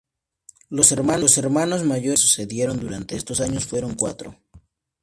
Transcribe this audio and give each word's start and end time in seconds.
Los 0.69 0.91
Hermanos 0.91 1.83
Mayores 1.83 1.83
que 1.83 2.17
se 2.17 2.23
sucedieron 2.35 2.79
durante 2.79 3.15
estos 3.15 3.39
años 3.39 3.67
fueron 3.67 3.93
cuatro. 3.93 4.35